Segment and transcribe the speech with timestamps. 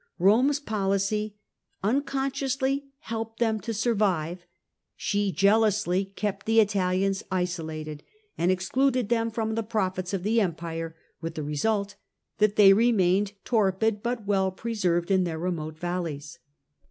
[0.17, 1.35] Rome's policy
[1.83, 4.47] unconsciously helped them to survive;
[4.95, 8.01] she jealously kept the Italians isolated,
[8.35, 11.97] and excluded them from the profits of the Empire, with the result
[12.39, 16.39] that they remained torpid but well preserved in their remote valleys.